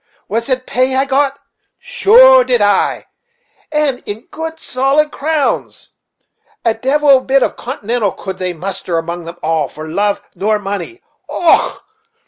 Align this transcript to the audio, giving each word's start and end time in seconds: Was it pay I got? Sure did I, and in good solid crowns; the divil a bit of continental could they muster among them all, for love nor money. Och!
Was 0.27 0.49
it 0.49 0.65
pay 0.65 0.95
I 0.95 1.05
got? 1.05 1.37
Sure 1.77 2.43
did 2.43 2.59
I, 2.59 3.05
and 3.71 4.01
in 4.07 4.21
good 4.31 4.59
solid 4.59 5.11
crowns; 5.11 5.89
the 6.63 6.73
divil 6.73 7.17
a 7.19 7.21
bit 7.21 7.43
of 7.43 7.55
continental 7.55 8.11
could 8.11 8.39
they 8.39 8.53
muster 8.53 8.97
among 8.97 9.25
them 9.25 9.37
all, 9.43 9.67
for 9.67 9.87
love 9.87 10.19
nor 10.33 10.57
money. 10.57 11.03
Och! 11.29 11.83